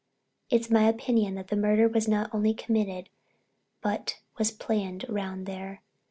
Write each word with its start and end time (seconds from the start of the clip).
It's 0.49 0.71
my 0.71 0.85
opinion 0.89 1.35
that 1.35 1.49
the 1.49 1.55
murder 1.55 1.87
was 1.87 2.07
not 2.07 2.33
only 2.33 2.55
committed 2.55 3.09
but 3.81 4.19
was 4.39 4.49
planned 4.49 5.05
round 5.07 5.45
there. 5.45 5.83